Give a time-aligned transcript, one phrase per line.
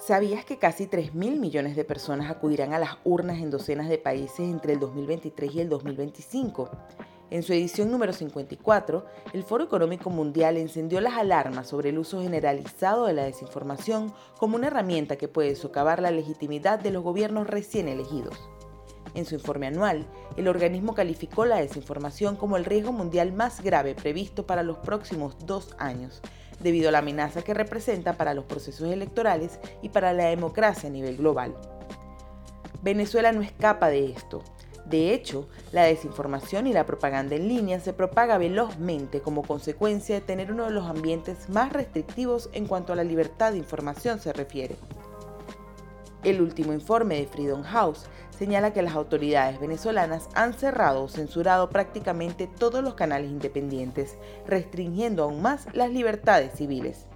[0.00, 3.98] ¿Sabías que casi 3 mil millones de personas acudirán a las urnas en docenas de
[3.98, 6.70] países entre el 2023 y el 2025?
[7.28, 12.22] En su edición número 54, el Foro Económico Mundial encendió las alarmas sobre el uso
[12.22, 17.46] generalizado de la desinformación como una herramienta que puede socavar la legitimidad de los gobiernos
[17.46, 18.38] recién elegidos.
[19.14, 20.06] En su informe anual,
[20.36, 25.36] el organismo calificó la desinformación como el riesgo mundial más grave previsto para los próximos
[25.46, 26.20] dos años,
[26.60, 30.92] debido a la amenaza que representa para los procesos electorales y para la democracia a
[30.92, 31.54] nivel global.
[32.82, 34.42] Venezuela no escapa de esto.
[34.86, 40.20] De hecho, la desinformación y la propaganda en línea se propaga velozmente como consecuencia de
[40.20, 44.32] tener uno de los ambientes más restrictivos en cuanto a la libertad de información se
[44.32, 44.76] refiere.
[46.22, 48.04] El último informe de Freedom House
[48.36, 54.16] señala que las autoridades venezolanas han cerrado o censurado prácticamente todos los canales independientes,
[54.46, 57.06] restringiendo aún más las libertades civiles.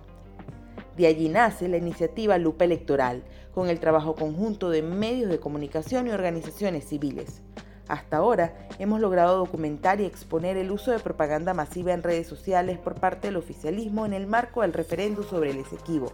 [0.96, 6.06] De allí nace la iniciativa Lupa Electoral, con el trabajo conjunto de medios de comunicación
[6.06, 7.42] y organizaciones civiles.
[7.88, 12.78] Hasta ahora hemos logrado documentar y exponer el uso de propaganda masiva en redes sociales
[12.78, 16.12] por parte del oficialismo en el marco del referéndum sobre el Esequibo,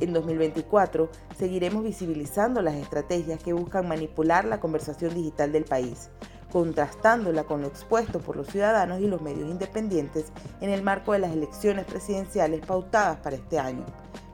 [0.00, 6.10] en 2024 seguiremos visibilizando las estrategias que buscan manipular la conversación digital del país,
[6.52, 10.26] contrastándola con lo expuesto por los ciudadanos y los medios independientes
[10.60, 13.84] en el marco de las elecciones presidenciales pautadas para este año,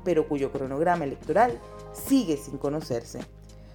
[0.04, 1.58] pero cuyo cronograma electoral
[1.92, 3.20] sigue sin conocerse.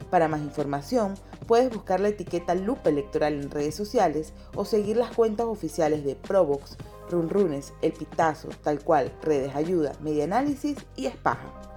[0.09, 1.15] Para más información,
[1.47, 6.15] puedes buscar la etiqueta Lupa Electoral en redes sociales o seguir las cuentas oficiales de
[6.15, 6.77] Provox,
[7.09, 11.74] Runrunes, El Pitazo, tal cual, Redes Ayuda, Media Análisis y Espaja.